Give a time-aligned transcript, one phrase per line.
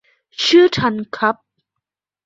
[0.43, 1.35] ชื่อทันครับ